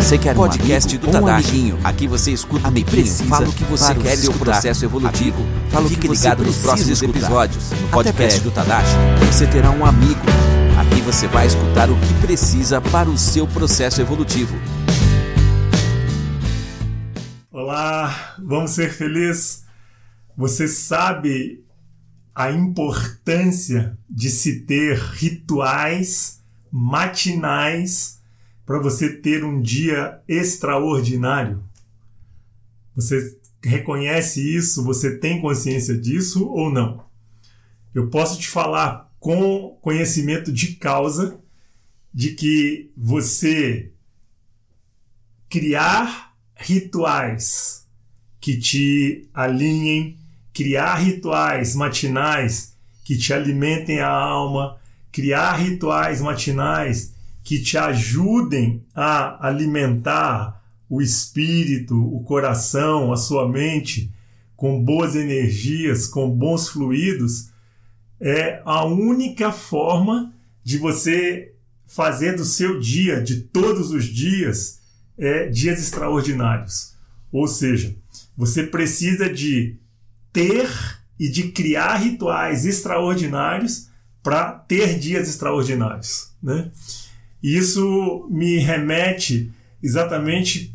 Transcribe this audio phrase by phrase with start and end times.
[0.00, 1.72] Você quer um podcast amigo, do Tadashi?
[1.74, 4.84] Um aqui você escuta o que precisa, fala o que você quer o seu processo
[4.84, 5.46] evolutivo.
[5.68, 7.18] Fala Fique ligado nos próximos escutar.
[7.18, 8.96] episódios no podcast do Tadashi.
[9.26, 10.20] Você terá um amigo.
[10.80, 14.56] Aqui você vai escutar o que precisa para o seu processo evolutivo.
[17.52, 19.64] Olá, vamos ser felizes?
[20.34, 21.62] Você sabe
[22.34, 26.40] a importância de se ter rituais
[26.72, 28.19] matinais
[28.70, 31.60] para você ter um dia extraordinário?
[32.94, 34.84] Você reconhece isso?
[34.84, 37.04] Você tem consciência disso ou não?
[37.92, 41.40] Eu posso te falar com conhecimento de causa
[42.14, 43.90] de que você
[45.48, 47.88] criar rituais
[48.40, 50.16] que te alinhem
[50.52, 54.78] criar rituais matinais que te alimentem a alma,
[55.10, 64.12] criar rituais matinais que te ajudem a alimentar o espírito, o coração, a sua mente
[64.56, 67.48] com boas energias, com bons fluidos,
[68.20, 71.54] é a única forma de você
[71.86, 74.80] fazer do seu dia, de todos os dias,
[75.16, 76.94] é, dias extraordinários.
[77.32, 77.96] Ou seja,
[78.36, 79.76] você precisa de
[80.32, 80.68] ter
[81.18, 83.88] e de criar rituais extraordinários
[84.22, 86.32] para ter dias extraordinários.
[86.42, 86.70] Né?
[87.42, 89.50] Isso me remete
[89.82, 90.74] exatamente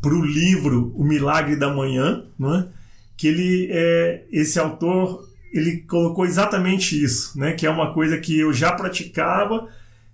[0.00, 2.68] para o livro O Milagre da Manhã, né?
[3.16, 7.52] que ele é, esse autor ele colocou exatamente isso, né?
[7.52, 9.68] que é uma coisa que eu já praticava,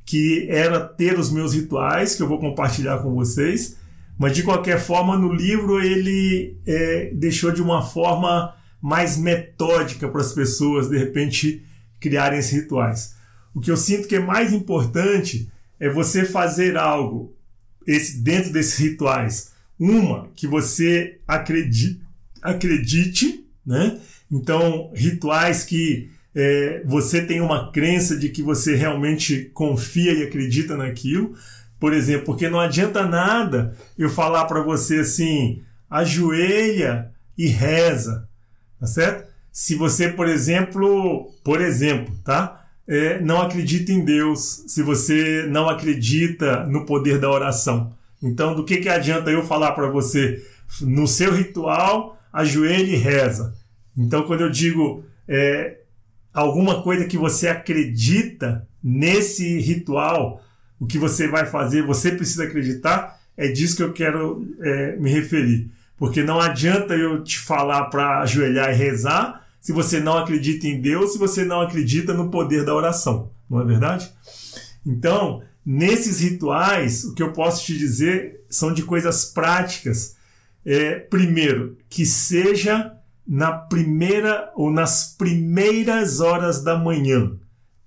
[0.04, 3.76] que era ter os meus rituais, que eu vou compartilhar com vocês,
[4.18, 10.20] mas de qualquer forma, no livro ele é, deixou de uma forma mais metódica para
[10.20, 11.62] as pessoas de repente
[12.00, 13.17] criarem esses rituais.
[13.54, 17.34] O que eu sinto que é mais importante é você fazer algo
[17.86, 19.52] esse, dentro desses rituais.
[19.78, 22.00] Uma, que você acredite,
[22.42, 24.00] acredite né?
[24.32, 30.74] Então, rituais que é, você tem uma crença de que você realmente confia e acredita
[30.74, 31.34] naquilo.
[31.78, 38.26] Por exemplo, porque não adianta nada eu falar para você assim, ajoelha e reza,
[38.80, 39.28] tá certo?
[39.52, 42.67] Se você, por exemplo, por exemplo, tá?
[42.88, 47.92] É, não acredita em Deus, se você não acredita no poder da oração.
[48.22, 50.42] Então, do que, que adianta eu falar para você
[50.80, 53.54] no seu ritual, ajoelhe e reza?
[53.96, 55.78] Então, quando eu digo é,
[56.32, 60.42] alguma coisa que você acredita nesse ritual,
[60.80, 63.18] o que você vai fazer, você precisa acreditar.
[63.36, 65.70] É disso que eu quero é, me referir.
[65.96, 70.80] Porque não adianta eu te falar para ajoelhar e rezar se você não acredita em
[70.80, 73.30] Deus, se você não acredita no poder da oração.
[73.48, 74.12] Não é verdade?
[74.84, 80.16] Então, nesses rituais, o que eu posso te dizer são de coisas práticas.
[80.64, 82.94] É, primeiro, que seja
[83.26, 87.32] na primeira ou nas primeiras horas da manhã.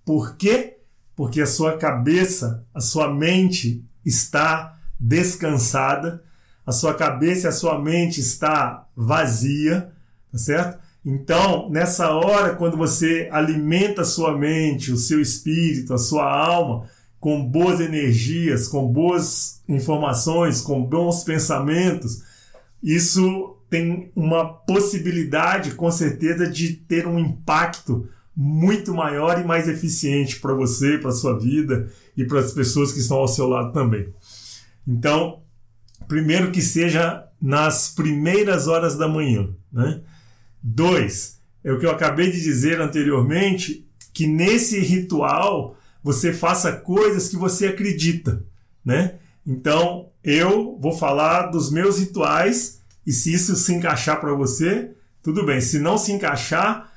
[0.06, 0.78] Por quê?
[1.22, 6.24] porque a sua cabeça, a sua mente está descansada,
[6.66, 9.92] a sua cabeça e a sua mente está vazia,
[10.32, 10.80] tá certo?
[11.03, 16.88] Então, nessa hora, quando você alimenta a sua mente, o seu espírito, a sua alma
[17.19, 22.23] com boas energias, com boas informações, com bons pensamentos,
[22.81, 30.40] isso tem uma possibilidade, com certeza, de ter um impacto muito maior e mais eficiente
[30.40, 34.11] para você, para sua vida e para as pessoas que estão ao seu lado também.
[34.88, 35.41] Então,
[36.07, 40.01] primeiro que seja nas primeiras horas da manhã, né?
[40.61, 47.27] Dois, é o que eu acabei de dizer anteriormente, que nesse ritual você faça coisas
[47.27, 48.44] que você acredita,
[48.83, 49.16] né?
[49.45, 54.91] Então, eu vou falar dos meus rituais e se isso se encaixar para você,
[55.23, 55.61] tudo bem.
[55.61, 56.91] Se não se encaixar,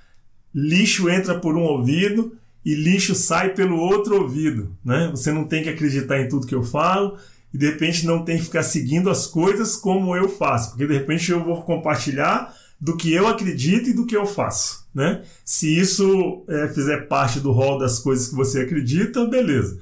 [0.54, 5.08] lixo entra por um ouvido e lixo sai pelo outro ouvido, né?
[5.10, 7.18] Você não tem que acreditar em tudo que eu falo
[7.52, 10.94] e de repente não tem que ficar seguindo as coisas como eu faço, porque de
[10.94, 15.22] repente eu vou compartilhar do que eu acredito e do que eu faço, né?
[15.44, 19.78] Se isso é, fizer parte do rol das coisas que você acredita, beleza.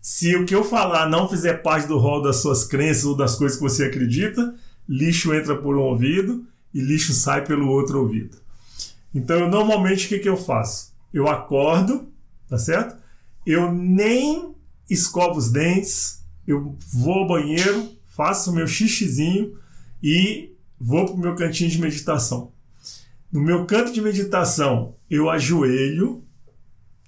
[0.00, 3.34] Se o que eu falar não fizer parte do rol das suas crenças ou das
[3.34, 4.54] coisas que você acredita,
[4.88, 8.38] lixo entra por um ouvido e lixo sai pelo outro ouvido.
[9.14, 10.92] Então, eu, normalmente, o que, que eu faço?
[11.12, 12.08] Eu acordo,
[12.48, 12.96] tá certo?
[13.44, 14.54] Eu nem
[14.88, 19.58] escovo os dentes, eu vou ao banheiro, faço o meu xixizinho
[20.02, 22.52] e vou para o meu cantinho de meditação.
[23.30, 26.24] No meu canto de meditação, eu ajoelho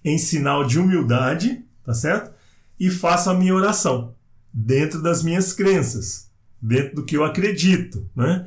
[0.05, 2.33] em sinal de humildade, tá certo?
[2.79, 4.15] E faço a minha oração.
[4.53, 6.29] dentro das minhas crenças,
[6.61, 8.47] dentro do que eu acredito, né?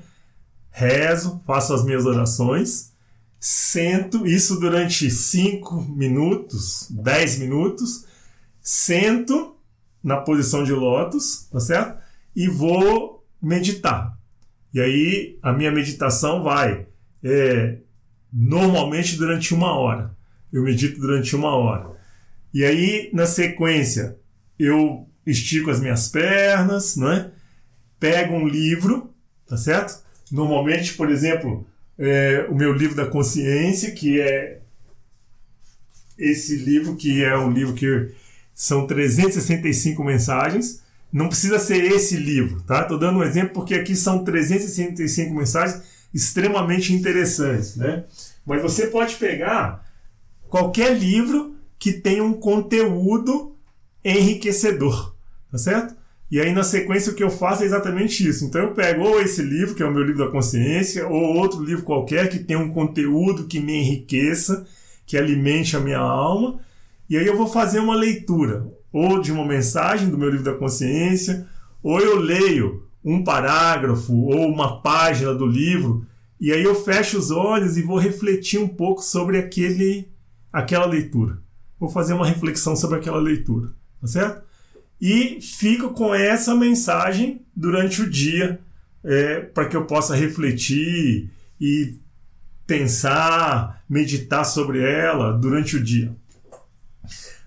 [0.70, 2.92] Rezo, faço as minhas orações,
[3.40, 8.06] sento, isso durante 5 minutos, 10 minutos,
[8.62, 9.56] sento
[10.04, 12.02] na posição de lótus, tá certo?
[12.36, 14.18] E vou meditar.
[14.74, 16.88] E aí a minha meditação vai
[17.24, 17.78] é,
[18.32, 20.16] normalmente durante uma hora.
[20.52, 21.92] Eu medito durante uma hora.
[22.54, 24.18] E aí, na sequência,
[24.60, 27.32] eu estico as minhas pernas, né?
[28.04, 29.14] pego um livro,
[29.48, 30.04] tá certo?
[30.30, 31.66] Normalmente, por exemplo,
[31.98, 34.60] é, o meu livro da consciência, que é
[36.18, 38.12] esse livro, que é um livro que
[38.54, 40.83] são 365 mensagens.
[41.14, 42.82] Não precisa ser esse livro, tá?
[42.82, 48.06] Estou dando um exemplo porque aqui são 365 mensagens extremamente interessantes, né?
[48.44, 49.88] Mas você pode pegar
[50.50, 53.56] qualquer livro que tenha um conteúdo
[54.04, 55.16] enriquecedor,
[55.52, 55.96] tá certo?
[56.32, 58.44] E aí na sequência o que eu faço é exatamente isso.
[58.46, 61.64] Então eu pego ou esse livro, que é o meu livro da consciência, ou outro
[61.64, 64.66] livro qualquer que tenha um conteúdo que me enriqueça,
[65.06, 66.60] que alimente a minha alma,
[67.08, 70.54] e aí eu vou fazer uma leitura, ou de uma mensagem do meu livro da
[70.54, 71.48] consciência,
[71.82, 76.06] ou eu leio um parágrafo ou uma página do livro,
[76.40, 80.08] e aí eu fecho os olhos e vou refletir um pouco sobre aquele,
[80.52, 81.42] aquela leitura.
[81.80, 84.44] Vou fazer uma reflexão sobre aquela leitura, tá certo?
[85.02, 88.60] E fico com essa mensagem durante o dia,
[89.04, 91.30] é, para que eu possa refletir
[91.60, 91.96] e
[92.66, 96.16] pensar, meditar sobre ela durante o dia.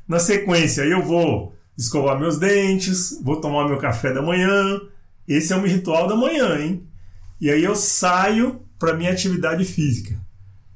[0.08, 4.80] Na sequência, eu vou escovar meus dentes, vou tomar meu café da manhã.
[5.26, 6.86] Esse é o meu ritual da manhã, hein?
[7.40, 10.18] E aí eu saio para minha atividade física,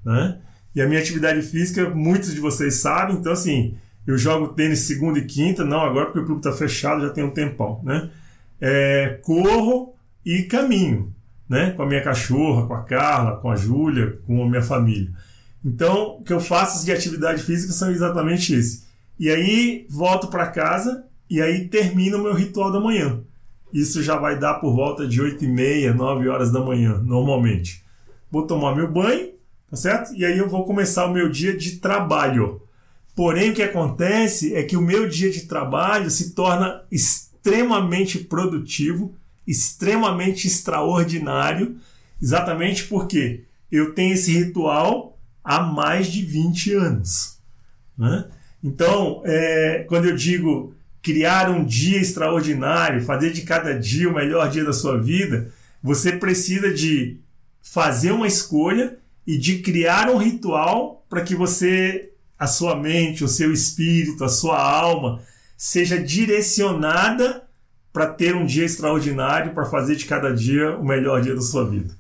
[0.04, 0.38] né?
[0.74, 5.18] E a minha atividade física, muitos de vocês sabem, então assim, eu jogo tênis segunda
[5.18, 8.10] e quinta, não agora porque o clube está fechado, já tem um tempão, né?
[8.60, 9.94] É, corro
[10.24, 11.14] e caminho,
[11.48, 11.70] né?
[11.70, 15.10] Com a minha cachorra, com a Carla, com a Júlia, com a minha família.
[15.64, 18.89] Então, o que eu faço de atividade física são exatamente esse.
[19.20, 23.20] E aí volto para casa e aí termino o meu ritual da manhã.
[23.70, 27.84] Isso já vai dar por volta de 8 e meia, 9 horas da manhã, normalmente.
[28.30, 29.32] Vou tomar meu banho,
[29.70, 30.14] tá certo?
[30.14, 32.62] E aí eu vou começar o meu dia de trabalho.
[33.14, 39.14] Porém, o que acontece é que o meu dia de trabalho se torna extremamente produtivo,
[39.46, 41.76] extremamente extraordinário,
[42.22, 47.38] exatamente porque eu tenho esse ritual há mais de 20 anos.
[47.98, 48.24] Né?
[48.62, 54.50] Então, é, quando eu digo criar um dia extraordinário, fazer de cada dia o melhor
[54.50, 55.50] dia da sua vida,
[55.82, 57.18] você precisa de
[57.62, 63.28] fazer uma escolha e de criar um ritual para que você, a sua mente, o
[63.28, 65.22] seu espírito, a sua alma,
[65.56, 67.44] seja direcionada
[67.92, 71.68] para ter um dia extraordinário, para fazer de cada dia o melhor dia da sua
[71.68, 71.94] vida.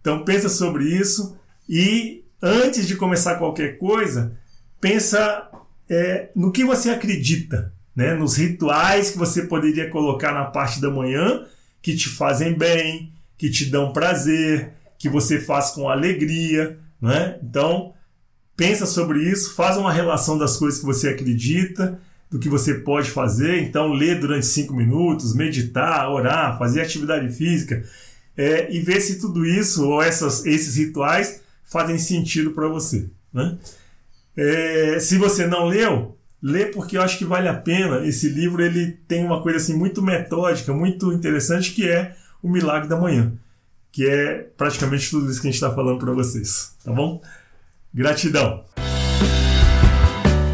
[0.00, 1.36] Então pensa sobre isso
[1.68, 4.36] e antes de começar qualquer coisa,
[4.80, 5.48] pensa
[5.88, 8.14] é, no que você acredita, né?
[8.14, 11.44] nos rituais que você poderia colocar na parte da manhã
[11.82, 16.78] que te fazem bem, que te dão prazer, que você faz com alegria.
[17.00, 17.38] Né?
[17.42, 17.92] Então,
[18.56, 23.10] pensa sobre isso, faz uma relação das coisas que você acredita, do que você pode
[23.10, 23.62] fazer.
[23.62, 27.84] Então, ler durante cinco minutos, meditar, orar, fazer atividade física
[28.36, 33.08] é, e ver se tudo isso ou essas, esses rituais fazem sentido para você.
[33.32, 33.58] Né?
[34.36, 38.06] É, se você não leu, lê porque eu acho que vale a pena.
[38.06, 42.88] Esse livro ele tem uma coisa assim muito metódica, muito interessante que é o Milagre
[42.88, 43.32] da Manhã,
[43.90, 47.22] que é praticamente tudo isso que a gente está falando para vocês, tá bom?
[47.92, 48.64] Gratidão.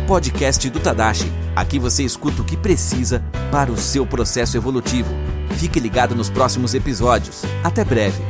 [0.07, 1.31] Podcast do Tadashi.
[1.55, 5.11] Aqui você escuta o que precisa para o seu processo evolutivo.
[5.57, 7.43] Fique ligado nos próximos episódios.
[7.63, 8.23] Até breve.